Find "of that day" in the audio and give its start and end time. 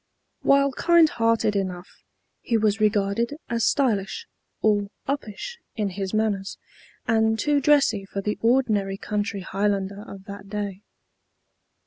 10.07-10.81